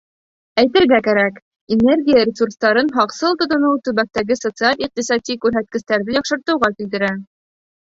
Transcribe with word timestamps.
Әйтергә 0.61 0.99
кәрәк: 1.07 1.37
энергия 1.75 2.23
ресурстарын 2.31 2.91
һаҡсыл 2.97 3.37
тотоноу 3.45 3.79
төбәктәге 3.91 4.41
социаль-иҡтисади 4.43 5.41
күрһәткестәрҙе 5.49 6.23
яҡшыртыуға 6.23 6.77
килтерә. 6.79 7.17